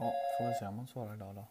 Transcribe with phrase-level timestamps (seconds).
[0.00, 1.46] Ja, får vi se om hon svarar idag då.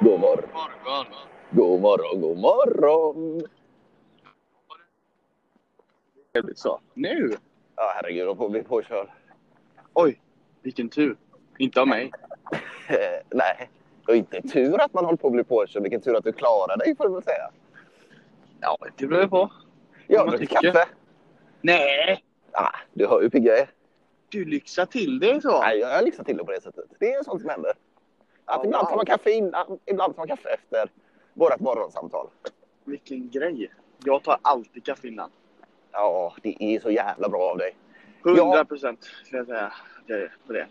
[0.00, 1.06] God morgon.
[1.50, 3.42] God morgon, god morgon.
[6.32, 6.80] Trevligt så.
[6.94, 7.36] Nu?
[7.76, 9.14] Ja, herregud, då får vi påkör.
[9.92, 10.20] Oj,
[10.62, 11.16] vilken tur.
[11.58, 12.10] Inte av mig.
[13.30, 13.70] Nej,
[14.06, 15.82] det är inte tur att man håller på att bli påkörd.
[15.82, 17.50] Vilken tur att du klarar dig, får du väl säga.
[18.60, 19.52] Ja, det beror på.
[20.06, 20.72] Ja, tycker?
[20.72, 20.97] kaffe.
[21.60, 23.68] Nej, Ah, du hör ju pigga är.
[24.28, 25.60] du lyxar till det så.
[25.60, 26.84] Nej, jag lyssnar till det på det sättet.
[26.98, 27.70] Det är sånt som händer.
[27.70, 27.76] Att
[28.56, 30.90] Ja, ibland tar man kaffe innan, ibland tar man kaffe efter
[31.34, 32.28] vårt morgonsamtal.
[32.84, 33.70] Vilken grej.
[34.04, 35.30] Jag tar alltid kaffe innan.
[35.92, 37.76] Ja, det är så jävla bra av dig.
[38.24, 39.72] 100 procent skulle jag säga
[40.06, 40.66] jag är på det.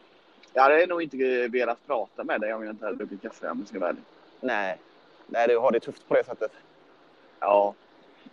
[0.53, 3.59] Jag hade nog inte velat prata med dig om jag inte hade druckit kaffe om
[3.59, 4.03] jag ska vara ärlig.
[4.41, 4.77] Nej,
[5.27, 6.51] nej, du har det tufft på det sättet.
[7.39, 7.73] Ja.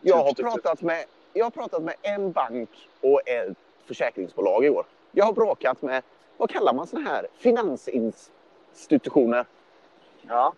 [0.01, 1.05] Jag har, Tufft, tufft, pratat med,
[1.35, 3.57] jag har pratat med en bank och ett
[3.87, 4.87] försäkringsbolag i år.
[5.13, 6.03] Jag har bråkat med,
[6.37, 9.47] vad kallar man såna här, finansinstitutioner.
[10.23, 10.53] Ja.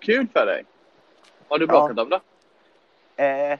[0.00, 0.64] Kul för dig.
[1.48, 1.78] Vad har du Ja.
[1.88, 2.20] bråkat om då?
[3.24, 3.58] Eh,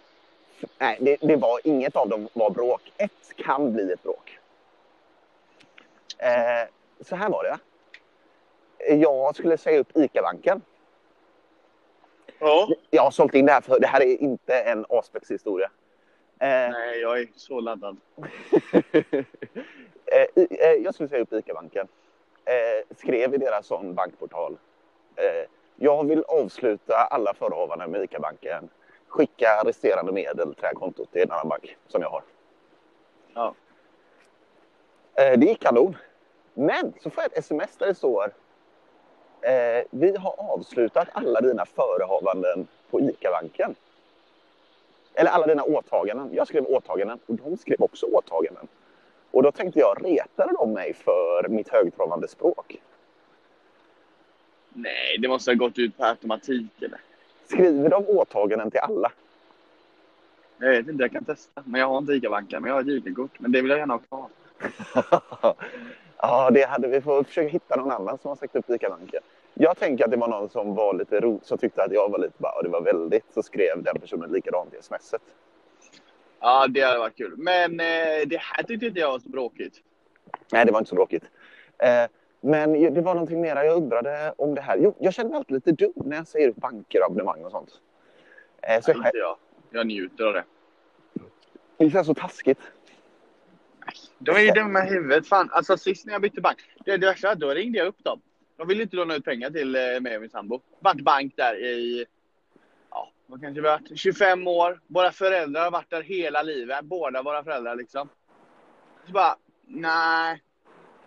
[0.78, 2.92] nej, det, det var inget av dem var bråk.
[2.97, 4.39] Ett kan bli ett bråk.
[6.19, 6.69] Eh,
[7.00, 7.58] så här var det.
[8.95, 10.62] Jag skulle säga upp ICA-banken.
[12.39, 12.69] Ja.
[12.91, 15.67] Jag har sålt in det här för det här är inte en Aspex-historia.
[15.67, 15.70] Eh,
[16.41, 17.96] Nej, jag är så laddad.
[20.12, 21.88] Eh, eh, jag skulle säga upp ICA-banken.
[22.44, 24.58] Eh, skrev i deras sån bankportal.
[25.16, 28.68] Eh, jag vill avsluta alla förehavanden med ICA-banken.
[29.08, 32.22] Skicka resterande medel till det här kontot till en annan bank som jag har.
[33.34, 33.55] Ja.
[35.14, 35.96] Eh, det gick kanon.
[36.55, 38.33] Men så får jag ett sms där det står.
[39.41, 43.74] Eh, vi har avslutat alla dina förehavanden på ICA-banken.
[45.14, 46.34] Eller alla dina åtaganden.
[46.34, 48.69] Jag skrev åtaganden och de skrev också åtaganden.
[49.30, 52.83] Och då tänkte jag, retade de mig för mitt högtravande språk?
[54.72, 57.01] Nej, det måste ha gått ut på automatik eller?
[57.46, 59.12] Skriver de åtaganden till alla?
[60.58, 61.63] Jag vet inte, jag kan testa.
[61.64, 63.40] Men jag har inte ICA-banken, men jag har ett ICA-kort.
[63.40, 64.29] Men det vill jag gärna ha kvar.
[66.17, 69.23] ja, det hade vi får försöka hitta någon annan som har sagt upp ICA-banken.
[69.62, 72.18] Jag tänker att det var någon som var lite ro, som tyckte att jag var
[72.18, 75.22] lite bara, "Ja, det var väldigt, så skrev den personen likadant i smset.
[76.40, 77.34] Ja, det hade varit kul.
[77.36, 79.76] Men eh, det här tyckte inte jag var så bråkigt.
[80.52, 81.24] Nej, det var inte så bråkigt.
[81.78, 82.04] Eh,
[82.40, 84.76] men det var någonting mer jag undrade om det här.
[84.78, 87.70] Jo, jag känner mig alltid lite dum när jag säger banker abonnemang och sånt.
[88.62, 89.36] Eh, så Nej, jag, inte jag.
[89.70, 90.44] Jag njuter av det.
[91.77, 92.60] det känns så taskigt.
[94.18, 95.28] De är ju dumma i huvudet.
[95.28, 96.58] Fan, alltså sist när jag bytte bank.
[96.84, 98.20] Det, det värsta, då ringde jag upp dem.
[98.60, 100.60] De ville inte låna ut pengar till eh, mig och min sambo.
[100.80, 102.04] Varit bank där i,
[102.90, 103.98] ja, vad kanske varit?
[103.98, 104.80] 25 år.
[104.86, 106.84] Våra föräldrar har varit där hela livet.
[106.84, 108.08] Båda våra föräldrar liksom.
[109.06, 110.42] Så bara, nej.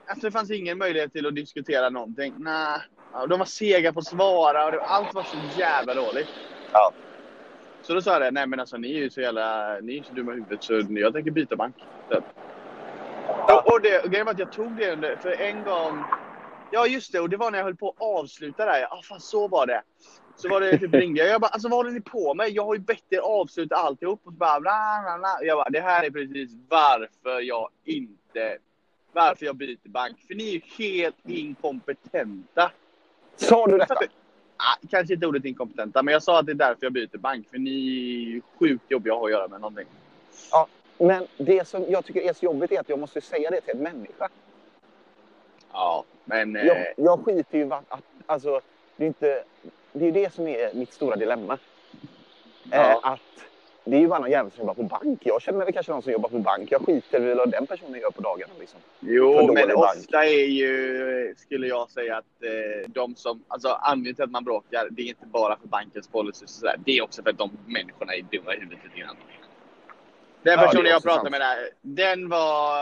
[0.08, 2.34] Alltså det fanns ingen möjlighet till att diskutera någonting.
[2.38, 2.80] Nej.
[3.14, 6.30] Ja, de var sega på att svara och det, allt var så jävla dåligt.
[6.72, 6.94] Ja.
[7.82, 10.04] Så då sa jag det, nej men alltså ni är ju så jävla, ni är
[10.04, 11.76] så dumma i huvudet så jag tänker byta bank.
[12.10, 12.24] Typ.
[13.28, 16.04] Och, och det, grejen var att jag tog det under, för en gång,
[16.74, 18.80] ja just det, och det var när jag höll på att avsluta där.
[18.80, 19.82] Ja fan så var det.
[20.36, 21.30] Så var det typ ringde jag.
[21.30, 22.50] Jag bara, alltså vad håller ni på med?
[22.50, 24.22] Jag har ju bett er avsluta alltihop.
[24.24, 25.38] Och så bara, bla, bla, bla.
[25.42, 28.58] Jag bara, det här är precis varför jag inte,
[29.14, 30.18] varför jag byter bank.
[30.28, 32.72] För ni är ju helt inkompetenta.
[33.36, 33.96] Sa du detta?
[34.58, 37.50] Ah, kanske inte ordet inkompetenta, men jag sa att det är därför jag byter bank.
[37.50, 39.86] För ni är ju sjukt jobbiga att ha att göra med någonting.
[40.98, 43.76] Men det som jag tycker är så jobbigt är att jag måste säga det till
[43.76, 44.30] en människa.
[45.72, 46.56] Ja, men...
[46.56, 48.62] Eh, Jag, jag skiter ju att, alltså,
[48.98, 49.44] det är inte,
[49.94, 51.54] det är det som är mitt stora dilemma.
[52.72, 53.00] Eh, Ja.
[53.04, 53.20] att
[53.86, 55.20] det är ju bara någon jävel som jobbar på bank.
[55.24, 56.72] Jag känner väl kanske någon som jobbar på bank.
[56.72, 58.80] Jag skiter väl i vad den personen gör på dagarna liksom.
[59.00, 59.78] Jo, men bank.
[59.78, 63.44] ofta är ju, skulle jag säga, att eh, de som...
[63.48, 66.76] Alltså anledningen till att man bråkar, det är inte bara för bankens policy sådär.
[66.86, 69.16] Det är också för att de människorna är dumma i huvudet lite grann.
[70.44, 71.32] Den Ja, personen jag pratade sant.
[71.32, 72.78] med där, den var...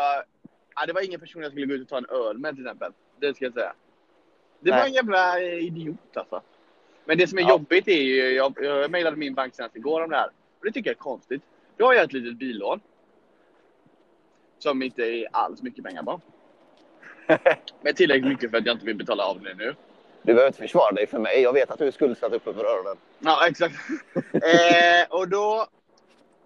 [0.76, 2.66] Ja, det var ingen person jag skulle gå ut och ta en öl med till
[2.66, 2.92] exempel.
[3.22, 3.74] Det ska jag säga.
[4.60, 6.42] Det var en jävla eh, idiot alltså.
[7.06, 7.50] Men det som är Ja.
[7.50, 10.30] jobbigt är ju, jag, jag mejlade min bank senast igår om det här.
[10.60, 11.42] Och det tycker jag är konstigt.
[11.78, 12.80] Då har jag ett litet billån.
[14.60, 16.22] Som inte är alls mycket pengar på.
[17.82, 19.76] Men tillräckligt mycket för att jag inte vill betala av det nu.
[20.22, 21.42] Du behöver inte försvara dig för mig.
[21.42, 22.98] Jag vet att du är skuldsatt uppe för öronen.
[23.20, 23.76] Ja, exakt.
[24.34, 25.68] eh, och då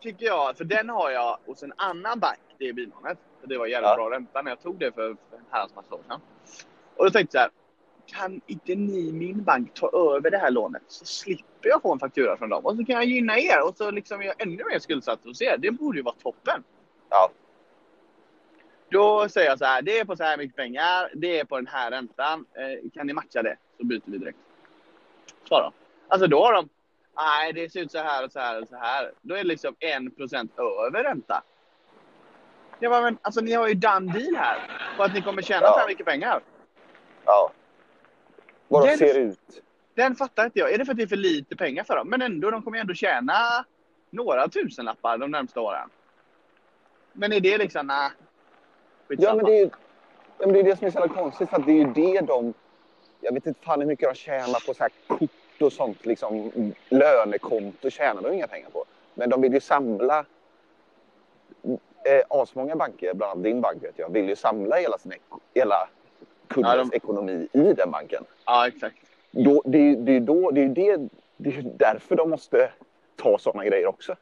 [0.01, 3.17] tycker jag, för den har jag hos en annan bank, det billånet.
[3.34, 3.95] Och det var jävligt Ja.
[3.95, 5.17] bra ränta när jag tog det för en
[5.49, 6.21] herrans massa år sedan.
[6.95, 7.51] Och då tänkte jag så här,
[8.19, 11.99] kan inte ni, min bank, ta över det här lånet så slipper jag få en
[11.99, 12.65] faktura från dem.
[12.65, 15.41] Och så kan jag gynna er och så liksom är jag ännu mer skuldsatt hos
[15.41, 15.57] er.
[15.57, 16.63] Det borde ju vara toppen.
[17.09, 17.31] Ja.
[18.89, 21.55] Då säger jag så här, det är på så här mycket pengar, det är på
[21.55, 22.45] den här räntan.
[22.53, 23.57] Eh, kan ni matcha det?
[23.77, 24.37] Så byter vi direkt.
[25.49, 25.71] Så då.
[26.07, 26.69] Alltså då har de,
[27.15, 29.11] nej det ser ut så här och så här och så här.
[29.21, 31.43] Då är det liksom en procent över ränta.
[32.79, 34.57] Jag bara, men alltså ni har ju done deal här.
[34.97, 35.73] På att ni kommer tjäna Ja.
[35.73, 36.41] så här mycket pengar.
[37.25, 37.51] Ja.
[38.67, 39.61] Vad de ser ut.
[39.93, 40.73] Den fattar inte jag.
[40.73, 42.09] Är det för att det är för lite pengar för dem?
[42.09, 43.65] Men ändå, de kommer ju ändå tjäna
[44.09, 45.89] några tusenlappar de närmsta åren.
[47.13, 48.09] Men är det liksom, nej.
[49.07, 49.69] Ja, men det är ju
[50.37, 51.49] ja, men det, är det som är så jävla konstigt.
[51.49, 52.53] För att det är ju det de...
[53.21, 56.05] Jag vet inte fan hur mycket de tjänar på så här kort och sånt.
[56.05, 56.51] Liksom,
[56.89, 58.85] lönekonto tjänar de inga pengar på.
[59.13, 60.25] Men de vill ju samla...
[62.09, 65.13] Eh, asmånga banker, bland annat din bank vet jag, vill ju samla hela, sin
[65.53, 65.89] hela
[66.47, 68.23] kundens Ja, de- ekonomi i den banken.
[68.45, 68.95] Ja, exakt.
[69.31, 72.71] Då, det, det är då, det är det, det är därför de måste
[73.15, 74.15] ta sådana grejer också.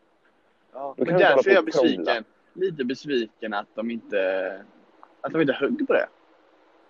[0.73, 1.89] Ja, men därför är jag krångla.
[1.91, 2.23] besviken.
[2.53, 4.61] Lite besviken att de inte,
[5.21, 6.07] att de inte högg på det.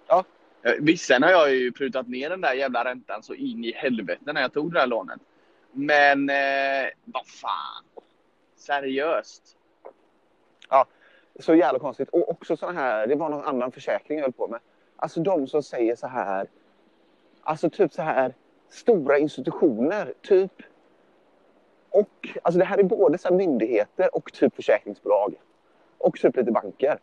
[0.08, 0.24] Ja.
[0.62, 3.72] Eh, Visst, sen har jag ju prutat ner den där jävla räntan så in i
[3.72, 5.20] helvete när jag tog det här lånet.
[5.72, 7.84] Men, eh, vad fan.
[8.56, 9.58] Seriöst.
[11.40, 12.10] Så jävla konstigt.
[12.10, 14.60] Och också såna här, det var någon annan försäkring jag höll på med.
[14.96, 16.48] Alltså de som säger så här,
[17.42, 18.34] alltså typ så här,
[18.70, 20.52] stora institutioner, typ.
[21.90, 25.36] Och, alltså det här är både så myndigheter och typ försäkringsbolag.
[25.98, 27.00] Och typ lite banker.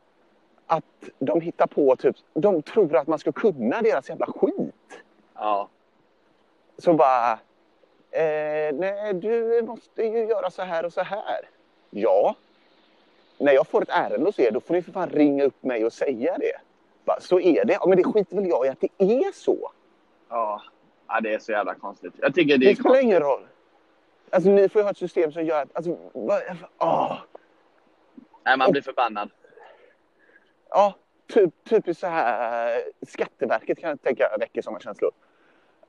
[0.66, 0.84] Att
[1.18, 5.02] de hittar på typ, de tror att man ska kunna deras jävla skit.
[5.34, 5.68] Ja.
[6.78, 7.32] Så bara,
[8.10, 11.48] eh, nej du måste ju göra så här och så här.
[11.90, 12.34] Ja.
[13.40, 15.84] När jag får ett ärende hos er, då får ni för fan ringa upp mig
[15.84, 16.52] och säga det.
[17.04, 17.72] Bara, så är det.
[17.72, 19.70] Ja, men det skiter väl jag i att det är så.
[20.28, 20.62] Ja.
[21.08, 22.14] ja, det är så jävla konstigt.
[22.16, 23.46] Jag tycker det spelar ingen roll.
[24.31, 26.42] Alltså ni får ju ha ett system som gör att, alltså, vad,
[26.78, 27.19] åh.
[28.44, 29.31] Nej, man blir förbannad.
[30.69, 30.94] Ja,
[31.26, 32.82] typ, typiskt så här.
[33.06, 35.10] Skatteverket kan jag tänka väcker sådana känslor.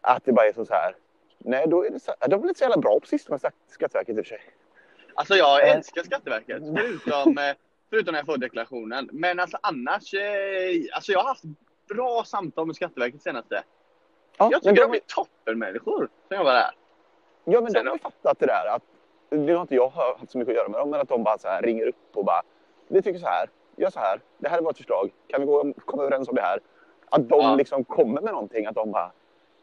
[0.02, 0.96] Att det bara är så så här.
[1.38, 4.22] Nej, då är det så, de är inte så jävla bra på sistone, Skatteverket i
[4.22, 4.42] och för sig.
[5.14, 5.76] Alltså jag Eh.
[5.76, 6.64] älskar Skatteverket.
[6.76, 7.56] Förutom, eh,
[7.90, 9.10] förutom när jag får deklarationen.
[9.14, 10.22] Men alltså annars, eh,
[10.94, 11.44] alltså jag har haft
[11.90, 13.64] bra samtal med Skatteverket senaste.
[14.38, 16.72] Ja, Jag tycker de, de är toppenmänniskor som jobbar där.
[17.46, 18.76] ja, men de Sen har ju fattat det där.
[18.76, 18.84] Att,
[19.30, 21.38] det har inte jag haft så mycket att göra med dem, men att de bara
[21.38, 22.42] så här ringer upp och bara.
[22.88, 24.20] Vi tycker så här, gör så här.
[24.38, 25.12] Det här är vårt förslag.
[25.28, 26.60] Kan vi gå, komma överens om det här?
[27.10, 27.56] Att de Ja.
[27.56, 28.66] liksom kommer med någonting.
[28.66, 29.12] Att de bara.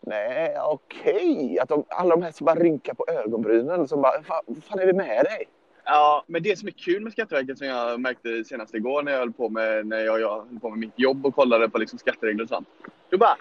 [0.09, 1.59] Nej, okej.
[1.63, 3.89] Att de, alla de här som bara rynkar på ögonbrynen.
[3.89, 5.45] Som bara, "Fan- vad fan är det med dig?
[5.85, 9.19] Ja, men det som är kul med Skatteverket som jag märkte senast igår när jag
[9.19, 11.99] höll på med, när jag, jag höll på med mitt jobb och kollade på liksom
[11.99, 12.69] skatteregler och sånt.
[13.11, 13.37] Då bara,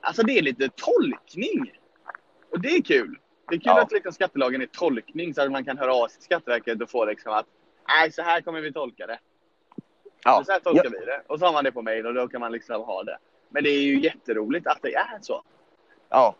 [0.00, 1.72] alltså det är lite tolkning.
[2.50, 3.18] Och det är kul.
[3.48, 3.82] Det är kul Ja.
[3.82, 6.90] att liksom skattelagen är tolkning så att man kan höra av sig till Skatteverket och
[6.90, 7.46] få liksom att
[7.88, 9.18] nej, så här kommer vi tolka det.
[10.24, 10.42] Ja.
[10.46, 11.22] Så här tolkar vi det.
[11.26, 13.18] Och så har man det på mail och då kan man liksom ha det.
[13.48, 15.42] Men det är ju jätteroligt att det är så.
[16.08, 16.34] Ja.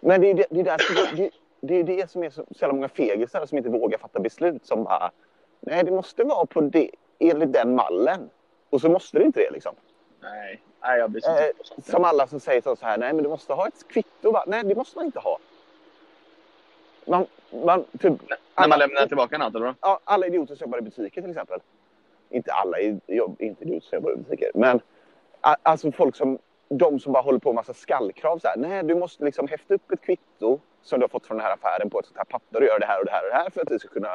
[0.00, 1.30] Men det är det, det, är därför, det,
[1.60, 4.20] det, det är det som är så, så jävla många fegisar som inte vågar fatta
[4.20, 4.66] beslut.
[4.66, 5.10] Som bara,
[5.60, 8.30] nej det måste vara på det, enligt den mallen.
[8.70, 9.74] Och så måste det inte det liksom.
[10.20, 11.50] Nej, nej jag blir så Eh,
[11.82, 14.32] som alla som säger så här, nej men du måste ha ett kvitto.
[14.32, 15.38] Bara, nej det måste man inte ha.
[17.06, 17.26] Man,
[17.64, 19.74] man, typ, När alla, man lämnar tillbaka något eller?
[19.80, 21.60] ja, alla idioter som jobbar i butiker till exempel.
[22.30, 24.50] Inte alla jobb, inte idioter som jobbar i butiker.
[24.54, 24.80] Men
[25.40, 26.38] alltså folk som,
[26.78, 28.38] de som bara håller på med massa skallkrav.
[28.38, 31.36] Så här, nej du måste liksom häfta upp ett kvitto som du har fått från
[31.36, 33.22] den här affären på ett sånt här papper och göra det här och det här
[33.22, 34.14] och det här för att du ska kunna,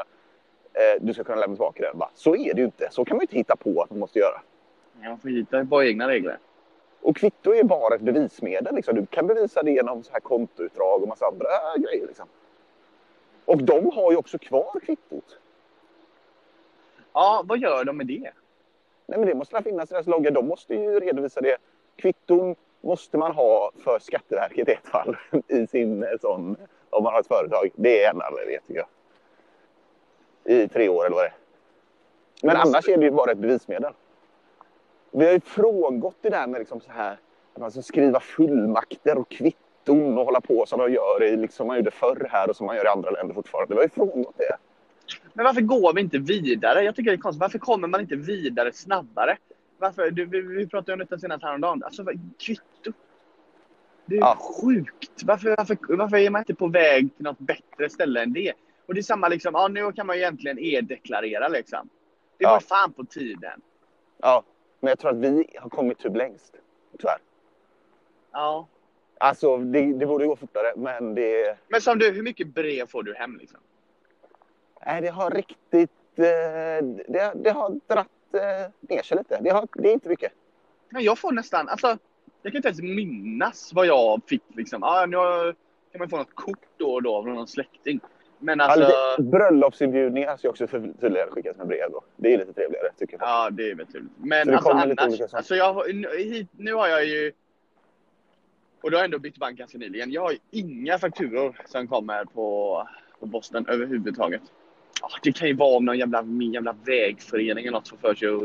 [0.74, 1.98] eh, du ska kunna lämna tillbaka den.
[1.98, 2.88] Bara, så är det ju inte.
[2.92, 4.42] Så kan man ju inte hitta på att man måste göra.
[5.02, 6.40] Ja, Man får hitta på egna regler.
[7.02, 8.76] Och kvitto är bara ett bevismedel.
[8.76, 8.96] Liksom.
[8.96, 11.48] Du kan bevisa det genom så här kontoutdrag och massa andra
[11.78, 12.08] grejer.
[12.08, 12.28] Liksom.
[13.46, 15.40] Och de har ju också kvar kvittot.
[17.14, 18.32] Ja, vad gör de med det?
[19.06, 20.32] Nej, men det måste finnas i deras logga.
[20.32, 21.58] De måste ju redovisa det.
[22.02, 25.18] Kvitton måste man ha för Skatteverket i ett fall.
[25.48, 26.56] I sin eh, sån,
[26.90, 27.70] om man har ett företag.
[27.76, 28.88] Det är en anledning tycker jag.
[30.56, 31.34] I tre år eller vad det är.
[32.44, 33.94] Men annars är det ju bara ett bevismedel.
[35.12, 37.18] Vi har ju frångått det där med liksom så här,
[37.54, 41.68] att man ska skriva fullmakter och kvitton och hålla på som man gör i, liksom
[41.68, 43.74] man gjorde förr här och som man gör i andra länder fortfarande.
[43.74, 44.58] Vi har ju frångått det.
[45.34, 46.84] Men varför går vi inte vidare?
[46.84, 47.42] Jag tycker det är konstigt.
[47.42, 49.38] Varför kommer man inte vidare snabbare?
[49.80, 51.84] Varför, du, vi, vi pratade om detta senast häromdagen.
[51.84, 52.06] Alltså,
[52.40, 52.92] kvitto.
[54.06, 54.38] Det är Ja.
[54.62, 55.24] sjukt.
[55.24, 58.54] Varför, varför, varför är man inte på väg till något bättre ställe än det?
[58.86, 61.90] Och det är samma liksom, ja nu kan man ju egentligen e-deklarera liksom.
[62.38, 62.60] Det var Ja.
[62.60, 63.62] fan på tiden.
[64.18, 64.44] Ja,
[64.80, 66.56] men jag tror att vi har kommit typ längst.
[67.00, 67.18] Tyvärr.
[68.32, 68.68] Ja.
[69.18, 73.04] Alltså, det, det borde gå fortare, men det, Men som du, hur mycket brev får
[73.04, 73.60] du hem liksom?
[74.86, 75.92] nej, det har riktigt...
[76.16, 79.40] Eh, det, det har dratt eh, ner sig lite.
[79.42, 80.32] Det, har, det är inte mycket.
[80.90, 81.88] Nej, jag får nästan, alltså,
[82.42, 84.84] jag kan inte ens minnas vad jag fick liksom.
[84.84, 85.56] Ah, nu har-
[85.92, 88.00] kan man få något kort då och då från någon släkting.
[88.40, 92.02] Men alltså, Alltså, bröllopsinbjudningar ska också tydligare skickas med brev då.
[92.16, 93.28] Det är lite trevligare tycker jag.
[93.30, 94.12] ja det är väl trevligt.
[94.18, 97.32] Men Så alltså annars, alltså jag, nu, nu har jag ju,
[98.82, 100.12] och då har jag ändå bytt bank ganska nyligen.
[100.12, 102.88] Jag har ju inga fakturor som kommer på,
[103.20, 104.42] på posten överhuvudtaget.
[105.24, 108.28] Det kan ju vara om någon jävla, min jävla vägförening eller något får för sig
[108.30, 108.42] att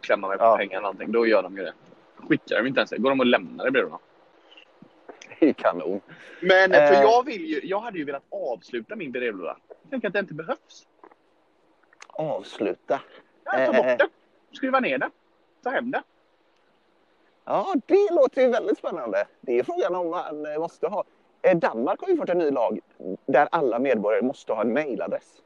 [0.00, 0.56] klämma mig på Ja.
[0.56, 1.12] pengar eller någonting.
[1.12, 1.72] Då gör de ju det.
[2.16, 2.98] Skickar de inte ens det.
[2.98, 4.00] Går de och lämnar det bredvid dem.
[5.40, 6.00] Det är kanon.
[6.40, 7.00] Men för Eh.
[7.02, 9.56] jag vill ju, jag hade ju velat avsluta min brevlåda.
[9.82, 10.86] Jag tänker att det inte behövs.
[12.06, 13.00] Avsluta.
[13.44, 13.72] Ja, ta Eh.
[13.76, 14.08] bort det.
[14.56, 15.10] Skruva ner det.
[15.62, 16.02] Ta hem det.
[17.44, 19.24] Ja, det låter ju väldigt spännande.
[19.40, 21.04] Det är frågan om man eh, måste ha...
[21.42, 22.78] Eh, Danmark har infört en ny lag
[23.26, 25.42] där alla medborgare måste ha en mailadress.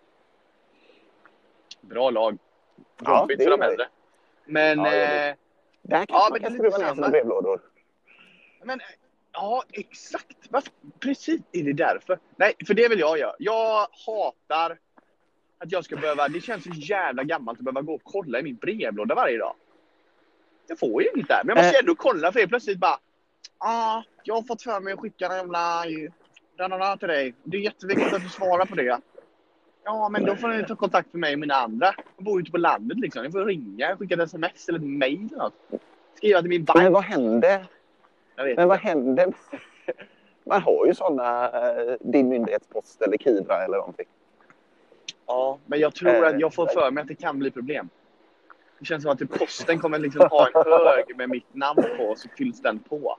[1.88, 2.38] Bra lag.
[3.04, 3.86] Ja, Jobbigt det för de äldre.
[4.44, 5.34] Men, Ja, eh,
[5.82, 7.60] Där kanske Ja, man men kan skruva ner sina brevlådor.
[8.64, 8.86] men eh,
[9.32, 10.36] ja, exakt.
[10.50, 10.72] Varför?
[11.00, 12.18] Precis, är det därför?
[12.36, 13.34] Nej, för det vill jag göra.
[13.38, 14.78] Jag hatar
[15.58, 18.42] att jag ska behöva, det känns så jävla gammalt att behöva gå och kolla i
[18.42, 19.54] min brevlåda varje dag.
[20.68, 21.80] Jag får ju inget där, men jag måste Eh.
[21.80, 22.98] ändå kolla för det är plötsligt bara,
[23.58, 25.84] ah, jag har fått för mig att skicka en jävla
[26.56, 27.34] da, till dig.
[27.44, 29.00] Det är jätteviktigt att du svarar på det.
[29.86, 31.94] Ja, men då får ni ta kontakt med mig och mina andra.
[32.16, 33.22] Jag bor ute på landet liksom.
[33.22, 35.82] Ni får ringa, skicka ett sms eller ett mail eller något.
[36.14, 36.78] Skriva till min bank.
[36.78, 37.02] Men vad
[38.44, 38.56] vet.
[38.56, 39.34] Men vad händer?
[40.44, 44.06] Man har ju sådana, eh, din myndighetspost eller Kivra eller någonting.
[45.26, 47.88] Ja, men jag tror Eh, att jag får för mig att det kan bli problem.
[48.78, 52.18] Det känns som att posten kommer liksom ha en hög med mitt namn på och
[52.18, 53.16] så fylls den på.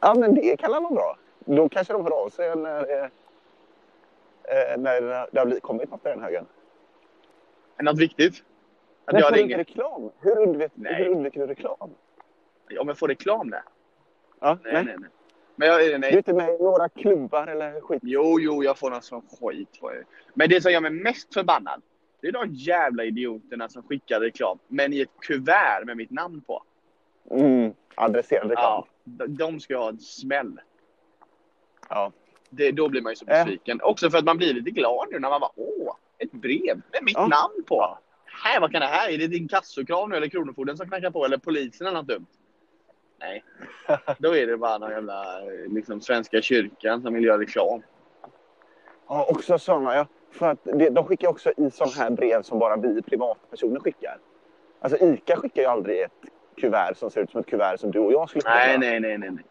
[0.00, 1.16] Ja, men det kan vara bra.
[1.44, 3.10] Då kanske de hör av sig när,
[4.48, 5.00] eh, när
[5.32, 6.46] det har kommit något i den högen.
[7.82, 8.44] Något viktigt?
[9.04, 9.58] Att Men jag får du inte ringer.
[9.64, 10.10] reklam?
[10.20, 10.94] Hur undviker, Nej.
[10.94, 11.90] hur undviker du reklam?
[12.80, 13.62] Om jag får reklam där?
[14.40, 15.10] Ja, Nej, nej, nej.
[15.56, 16.16] Men jag, Du är nej.
[16.16, 18.00] inte med i några klubbar eller skit?
[18.02, 19.80] Jo, jo, jag får någon sån skit.
[20.34, 21.82] Men det som gör mig mest förbannad,
[22.20, 26.40] det är de jävla idioterna som skickar reklam, men i ett kuvert med mitt namn
[26.40, 26.62] på.
[27.30, 28.64] Mm, adresserad reklam.
[28.64, 30.60] Ja, de, de ska ha en smäll.
[31.88, 32.12] Ja.
[32.50, 33.44] Det, då blir man ju så Äh.
[33.44, 33.80] besviken.
[33.82, 37.02] Också för att man blir lite glad nu när man bara åh, ett brev med
[37.02, 37.26] mitt Ja.
[37.26, 37.98] namn på.
[38.24, 39.10] Här, vad kan det här?
[39.10, 42.26] Är det din kassokrav nu eller Kronofogden som knackar på eller polisen eller något dumt?
[43.20, 43.44] Nej,
[44.18, 45.24] då är det bara någon jävla
[45.68, 47.82] liksom, Svenska kyrkan som vill göra reklam.
[49.08, 49.94] Ja, också sådana.
[49.96, 50.06] Ja.
[50.30, 54.18] För att det, de skickar också i sådana här brev som bara vi privatpersoner skickar.
[54.80, 56.12] Alltså ICA skickar ju aldrig ett
[56.56, 58.54] kuvert som ser ut som ett kuvert som du och jag skulle skicka.
[58.54, 59.30] Nej, nej, nej, nej.
[59.30, 59.44] nej.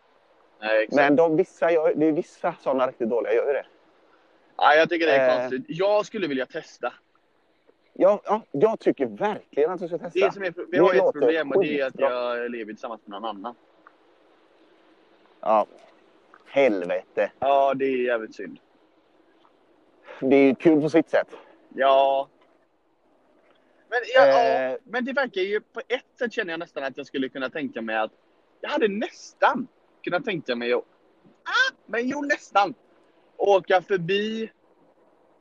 [0.66, 0.88] Nej.
[0.92, 3.66] Men de, vissa gör, det är vissa sådana riktigt dåliga gör ju det.
[4.58, 5.38] Ja, jag tycker det är Eh.
[5.40, 5.64] konstigt.
[5.68, 6.94] Jag skulle vilja testa.
[7.94, 10.20] Ja, ja, jag tycker verkligen att du ska testa.
[10.26, 12.74] Det som är, vi Det har ju ett problem och det är att jag lever
[12.74, 13.56] tillsammans med någon annan.
[15.42, 15.66] Ja.
[16.46, 17.32] Helvete.
[17.40, 18.60] Ja, det är jävligt synd.
[20.20, 21.28] Det är kul på sitt sätt.
[21.76, 22.30] Ja.
[23.90, 24.78] Men, ja, ja, Eh.
[24.84, 27.82] men det verkar ju, på ett sätt känner jag nästan att jag skulle kunna tänka
[27.82, 28.12] mig att,
[28.62, 29.68] jag hade nästan
[30.06, 30.84] kunnat tänka mig att,
[31.44, 32.74] ah, men jo nästan,
[33.38, 34.52] åka förbi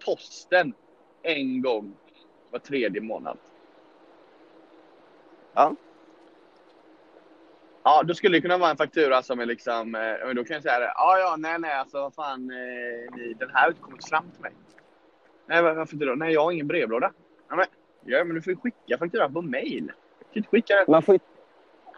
[0.05, 0.75] posten
[1.23, 1.97] en gång
[2.51, 3.39] var tredje månad.
[5.55, 5.77] Ja.
[7.83, 10.55] Ja, då skulle det kunna vara en faktura som är liksom, eh, men då kan
[10.55, 10.93] jag säga det.
[10.95, 14.43] Ja, ja, nej, nej, alltså vad fan, eh, den här har inte kommit fram till
[14.43, 14.53] mig.
[15.47, 16.15] Nej, var- varför inte då?
[16.15, 17.13] Nej, jag har ingen brevlåda.
[17.49, 17.67] Ja, men,
[18.05, 19.87] ja, men du får ju skicka fakturan på mail.
[20.19, 20.85] Du kan inte skicka den.
[20.89, 21.21] Man får, ju-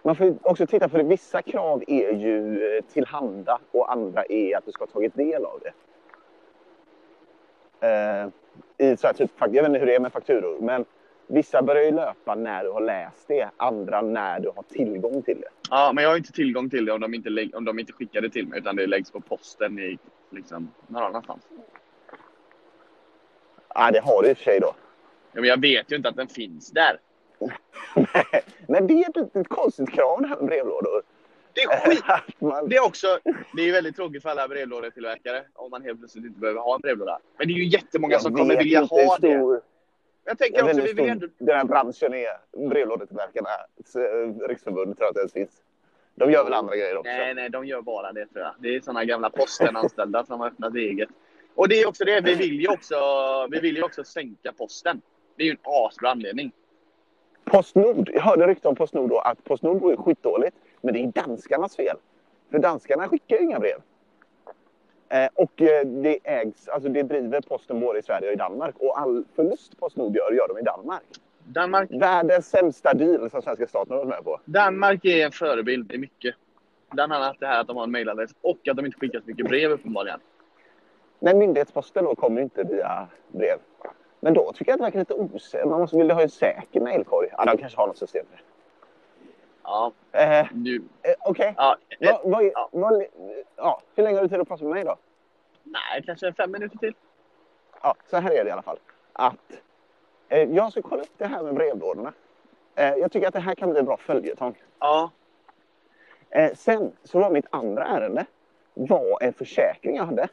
[0.06, 4.66] man får också titta för vissa krav är ju eh, tillhanda och andra är att
[4.66, 5.72] du ska ha tagit del av det.
[7.88, 8.28] Eh,
[8.78, 10.84] i så här, typ, jag vet inte hur det är med fakturor, men
[11.26, 15.40] vissa börjar ju löpa när du har läst det, andra när du har tillgång till
[15.40, 15.48] det.
[15.70, 18.20] Ja, men jag har inte tillgång till det om de inte, om de inte skickar
[18.20, 19.98] det till mig, utan det läggs på posten i,
[20.30, 21.42] liksom, någon annanstans.
[23.74, 24.74] Ja, det har du i och för sig då.
[25.32, 27.00] Ja, men jag vet ju inte att den finns där.
[28.68, 31.02] Nej, det är ett litet konstigt krav det här med brevlådor.
[31.52, 32.04] Det är skit!
[32.38, 33.18] Man, Det är också,
[33.56, 36.80] det är väldigt tråkigt för alla brevlådetillverkare om man helt plötsligt inte behöver ha en
[36.80, 37.18] brevlåda.
[37.38, 39.28] Men det är ju jättemånga som kommer vilja ha det.
[39.28, 39.60] stor,
[40.24, 41.26] Jag tänker Jag också, vi vill ändå...
[41.38, 42.68] den här branschen är.
[42.68, 45.62] Brevlådetillverkarnas eh, riksförbund tror jag inte ens finns.
[46.14, 47.12] De gör väl andra grejer också.
[47.12, 48.54] Nej, nej, de gör bara det tror jag.
[48.58, 51.08] Det är sådana gamla posten-anställda som har öppnat eget.
[51.54, 52.96] Och det är också det, vi vill ju också,
[53.50, 55.00] vi vill ju också sänka posten.
[55.36, 56.52] Det är ju en asbra anledning.
[57.50, 60.56] Postnord, jag hörde rykte om Postnord då att Postnord går skitdåligt.
[60.80, 61.96] Men det är danskarnas fel.
[62.50, 63.76] För danskarna skickar ju inga brev.
[65.08, 68.74] Eh, och eh, det ägs, alltså det driver posten både i Sverige och i Danmark.
[68.78, 71.02] Och all förlust Postnord gör, gör de i Danmark.
[71.44, 74.40] Danmark, Världens sämsta deal som svenska staten har varit med på.
[74.44, 76.34] Danmark är en förebild i mycket.
[76.90, 79.26] Bland annat det här att de har en mailadress och att de inte skickar så
[79.26, 80.20] mycket brev uppenbarligen.
[81.18, 83.58] Nej, myndighetsposten då kommer inte via brev.
[84.26, 85.68] Men då tycker jag att det verkar lite osäkert.
[85.68, 87.28] Man måste vilja ha en säker mejlkorg.
[87.32, 88.42] Ja, de kanske har något system för det.
[89.62, 90.82] Ja, Eh, nu.
[91.02, 91.54] eh, Okej.
[91.56, 92.68] Ja, eh, Vad- vad är- ja.
[92.72, 93.04] vad-
[93.56, 94.96] ja, hur länge har du tid att prata med mig då?
[95.62, 96.94] nej, kanske fem minuter till.
[97.82, 98.78] Ja, så här är det i alla fall.
[99.12, 99.34] Att
[100.28, 102.12] eh, jag ska kolla upp det här med brevlådorna.
[102.74, 104.54] Eh, jag tycker att det här kan bli en bra följetong.
[104.78, 105.10] Ja,
[106.30, 108.26] Eh, sen så var mitt andra ärende
[108.74, 110.28] var en försäkring jag hade.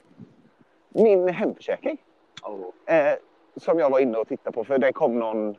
[0.89, 1.97] Min hemförsäkring.
[2.43, 2.69] oh.
[3.55, 5.55] Som jag var inne och tittade på för det kom någon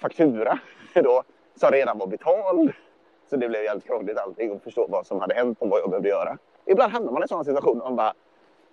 [0.00, 0.58] faktura
[0.94, 1.22] då
[1.56, 2.72] som redan var betald.
[3.30, 5.90] Så det blev jävligt krångligt allting att förstå vad som hade hänt och vad jag
[5.90, 6.38] behövde göra.
[6.66, 8.14] Ibland hamnar man i sådana situationer och man bara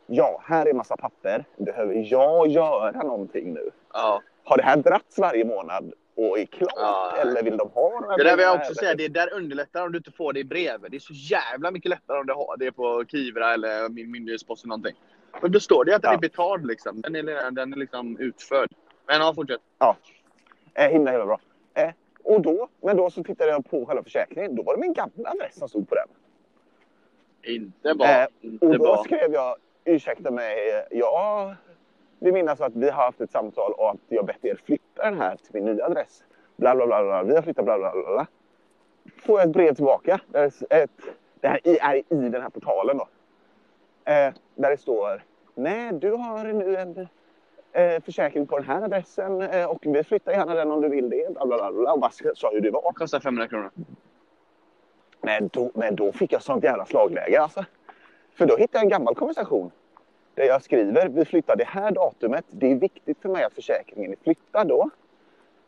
[0.05, 1.45] Ja, här är massa papper.
[1.57, 3.69] Behöver jag göra någonting nu?
[3.93, 4.21] ja.
[4.43, 6.73] Har det här dragits varje månad och är klart?
[6.75, 7.13] Ja.
[7.21, 8.75] Eller vill de ha här Det där vill jag också eller?
[8.75, 10.85] säga, det där underlättar om du inte får det i brev.
[10.89, 14.63] Det är så jävla mycket lättare om du har det på Kivra eller min myndighetspost
[14.63, 14.95] eller någonting.
[15.41, 16.17] Men då står det att den Ja.
[16.17, 17.01] är betald liksom.
[17.01, 18.69] Den är, den är liksom utförd.
[19.07, 19.61] Men ja, fortsätt.
[20.73, 21.39] Eh, himla, himla bra.
[21.73, 21.89] Eh,
[22.23, 24.55] och då, men då så tittade jag på själva försäkringen.
[24.55, 26.07] Då var det min gamla adress som stod på den.
[27.55, 28.07] Inte bra.
[28.07, 29.03] Eh, inte Och då bra.
[29.05, 30.57] skrev jag, ursäkta mig,
[30.91, 31.55] jag
[32.19, 35.17] vill minnas att vi har haft ett samtal och att jag bett er flytta den
[35.21, 36.23] här till min nya adress.
[36.55, 37.23] Bla, bla, bla, bla.
[37.23, 38.27] Vi har flyttat bla, bla, bla, bla.
[39.21, 40.19] Får jag ett brev tillbaka.
[40.33, 40.91] Är ett,
[41.39, 43.07] det här är i den här portalen då.
[44.05, 45.23] Eh, där det står,
[45.55, 47.07] nej du har nu en
[47.71, 51.09] eh, försäkring på den här adressen eh, och vi flyttar gärna den om du vill
[51.09, 51.33] det.
[51.33, 51.93] Bla, bla, bla.
[51.93, 52.91] Och bara sa hur det var.
[52.91, 53.71] Kostar 500 kronor.
[55.21, 57.65] Men då, men då fick jag sånt jävla slagläge alltså.
[58.33, 59.71] För då hittade jag en gammal konversation.
[60.35, 62.45] Där jag skriver, vi flyttar det här datumet.
[62.49, 64.89] Det är viktigt för mig att försäkringen är flyttad då.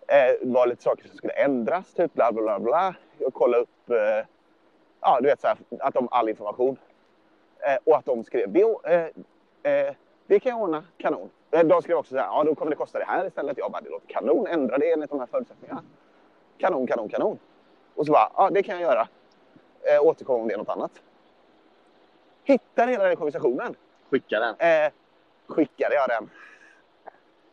[0.07, 2.95] Eh, det var lite saker som skulle ändras, typ bla bla bla bla.
[3.17, 4.27] Jag kollade upp, eh,
[5.01, 6.77] ja du vet så här, att de all information.
[7.67, 9.93] Eh, och att de skrev, det, eh, eh,
[10.27, 11.29] det kan jag ordna, kanon.
[11.51, 13.57] Eh, De skrev också så här, ja då kommer det kosta det här istället.
[13.57, 15.83] Jag bara, det låter kanon, ändra det enligt de här förutsättningarna.
[16.57, 17.39] Kanon, kanon, kanon.
[17.95, 19.07] Och så bara, ja det kan jag göra
[19.81, 20.91] eh, återkomma om det är något annat.
[22.43, 23.75] Hittade hela den konversationen.
[24.09, 24.55] Skicka den.
[24.85, 24.91] Eh,
[25.47, 26.29] skickade jag den.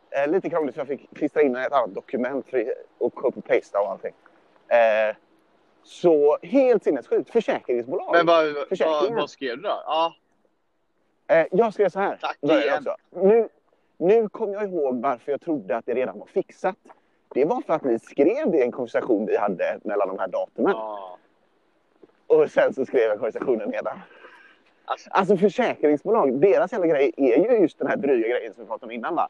[0.09, 2.45] Eh, lite krångligt för jag fick klistra in ett annat dokument
[2.97, 4.13] och copy-pasta och allting.
[4.67, 5.15] Eh,
[5.83, 7.29] så helt sinnessjukt.
[7.29, 8.09] Försäkringsbolag.
[8.11, 8.45] Men vad,
[8.79, 9.83] vad, vad skrev du då?
[9.85, 10.15] Ja,
[11.27, 12.17] Eh, jag skrev så här.
[12.21, 12.83] Tack igen.
[13.09, 13.49] Nu,
[13.97, 16.75] nu kom jag ihåg varför jag trodde att det redan var fixat.
[17.33, 20.27] Det var för att ni skrev det i en konversation vi hade mellan de här
[20.27, 20.71] datumen.
[20.75, 21.17] ja.
[22.27, 23.99] Och sen så skrev jag konversationen nedan.
[24.85, 28.67] Alltså, Alltså försäkringsbolag, deras jävla grej är ju just den här dryga grejen som vi
[28.67, 29.29] pratade om innan va.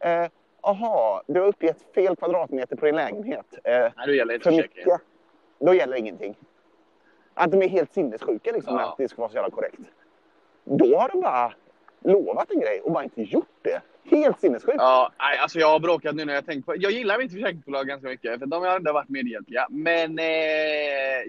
[0.00, 0.28] Eh,
[0.60, 3.46] Aha, du har uppgett fel kvadratmeter på din lägenhet.
[3.64, 4.98] Eh, nej, då gäller inte för försäkringen.
[5.58, 6.36] Då gäller ingenting.
[7.34, 8.80] Att de är helt sinnessjuka liksom, Ja.
[8.80, 9.78] med att det ska vara så jävla korrekt.
[10.64, 11.52] Då har de bara
[12.00, 13.80] lovat en grej och bara inte gjort det.
[14.04, 14.76] Helt sinnessjukt.
[14.78, 17.86] Ja, nej, alltså jag har bråkat nu när jag tänkt på Jag gillar mitt försäkringsbolag
[17.86, 19.66] ganska mycket, för de har ändå varit medhjälpliga.
[19.70, 20.24] Men eh,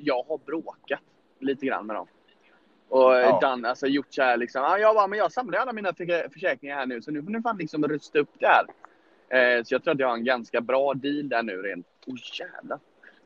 [0.01, 0.99] jag har bråkat
[1.39, 2.07] lite grann med dem.
[2.89, 3.39] Och Ja.
[3.41, 4.61] Dan, alltså gjort så här liksom.
[4.61, 7.31] Ja, jag bara, men jag samlar alla mina för- försäkringar här nu, så nu får
[7.31, 8.65] ni fan liksom rusta upp det här.
[9.57, 12.15] Eh, så jag tror att jag har en ganska bra deal där nu rent, oh
[12.39, 12.79] jävlar,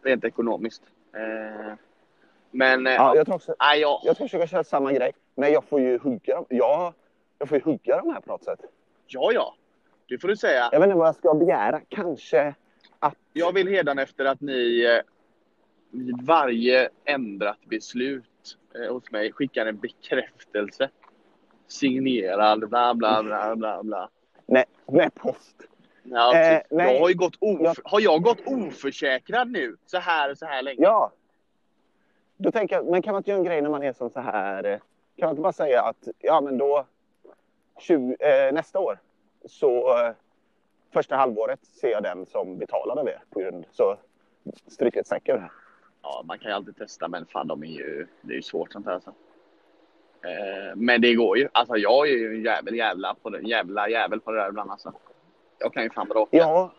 [0.04, 0.84] rent ekonomiskt.
[1.16, 1.74] Eh,
[2.52, 5.12] men, eh, Ja, jag tror också, nej, jag, jag ska försöka köra samma grej.
[5.36, 6.46] Men jag får ju hugga dem.
[6.50, 6.94] Jag,
[7.40, 8.60] jag får ju hugga dem här på något sätt.
[9.08, 9.56] ja, ja.
[10.08, 10.70] Det får du säga.
[10.72, 11.82] Jag vet inte vad jag ska begära.
[11.90, 12.56] Kanske
[13.00, 13.18] att...
[13.34, 13.68] Jag vill
[14.00, 15.02] efter att ni eh,
[15.92, 20.90] vid varje ändrat beslut eh, hos mig skickar en bekräftelse.
[21.68, 24.10] Signerad, bla bla bla bla bla.
[24.46, 25.56] Nej, med post.
[26.04, 30.32] Ja, Eh, jag har, ju gått of- Jag- har jag gått oförsäkrad nu så här
[30.32, 30.82] och så här länge?
[30.84, 31.12] Ja.
[32.38, 34.20] Då tänker jag, men kan man inte göra en grej när man är som så
[34.20, 34.64] här...
[35.18, 36.86] Kan man inte bara säga att ja men då
[37.80, 39.00] 20, eh, nästa år
[39.46, 40.12] så eh,
[40.94, 43.98] första halvåret ser jag den som betalad av er på grund så
[44.68, 45.52] stryker ett streck över.
[46.02, 48.72] Ja, man kan ju alltid testa men fan de är ju, det är ju svårt
[48.74, 49.14] sånt här alltså.
[50.24, 51.48] Eh, men det går ju.
[51.52, 54.72] Alltså jag är ju en jävel jävla på det, jävla jävel på det där ibland
[54.72, 54.94] alltså.
[55.62, 56.38] Jag kan ju fan bråka.
[56.38, 56.72] Ja.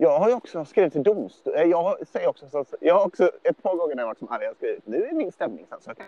[0.00, 1.54] Jag har ju också skrivit till domstol.
[1.56, 4.28] eh, Jag säger också så, jag har också ett par gånger när jag varit som
[4.28, 6.06] arg jag skrivit nu är min stämningsansökan.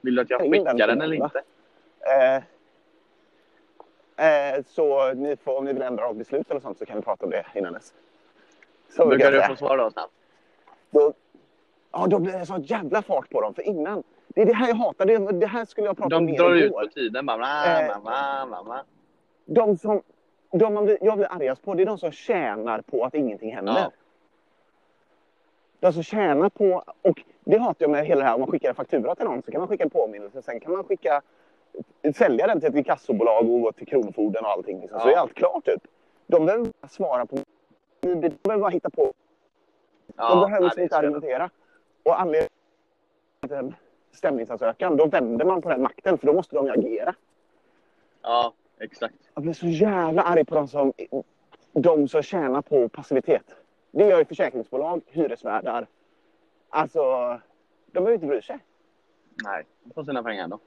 [0.00, 1.42] Vill du att jag den skickar den till eller inte?
[4.16, 6.96] Eh, eh, så ni får, om ni vill ändra av beslut eller sånt så kan
[6.96, 7.94] vi prata om det innan dess.
[8.96, 10.12] Så Då kan du få svar då snabbt.
[10.90, 11.12] då,
[11.92, 13.54] ja, då blir det så jävla fart på dem.
[13.54, 15.06] För innan, det är det här jag hatar.
[15.06, 17.36] Det, det här skulle jag prata om De mer drar ut på tiden bara.
[17.36, 18.84] Bla, Eh, bla, bla, bla, bla.
[19.50, 20.02] De som,
[20.50, 23.54] de man blir, jag blir argast på, det är de som tjänar på att ingenting
[23.54, 23.72] händer.
[23.78, 23.90] Ja.
[25.80, 28.68] De som tjänar på, och det hatar jag med hela det här, om man skickar
[28.68, 31.22] en faktura till någon så kan man skicka en påminnelse, sen kan man skicka,
[32.16, 34.80] sälja den till ett inkassobolag och gå till Kronofogden och allting.
[34.80, 35.00] Liksom.
[35.00, 35.12] Så Ja.
[35.12, 35.82] är allt klart typ.
[36.26, 37.36] De behöver bara svara på,
[38.00, 39.12] de behöver bara hitta på,
[40.16, 41.50] Ja, de behöver ja, liksom inte så argumentera.
[42.02, 42.50] Och anledningen
[43.40, 43.74] till en
[44.12, 47.14] stämningsansökan, då vänder man på den makten för då måste de agera.
[48.22, 49.14] Ja, exakt.
[49.34, 50.92] Jag blir så jävla arg på de som,
[51.72, 53.56] de som tjänar på passivitet.
[53.90, 55.86] Det gör ju försäkringsbolag, hyresvärdar.
[56.70, 57.00] Alltså,
[57.86, 58.58] de behöver inte bry sig.
[59.44, 60.58] Nej, de får sina pengar ändå.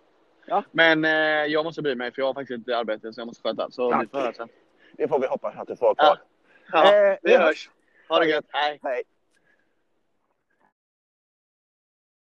[0.45, 0.63] Ja.
[0.71, 1.12] Men eh,
[1.45, 3.71] jag måste bry mig för jag har faktiskt ett arbete som jag måste sköta.
[3.71, 4.00] Så Ja.
[4.02, 4.47] vi får höra sen.
[4.93, 6.17] Det får vi hoppas att du får kvar.
[6.71, 7.69] Ja, Eh, vi vi hörs.
[8.10, 8.45] Ha det gött.
[8.50, 8.80] Hej.
[8.84, 9.04] Hej.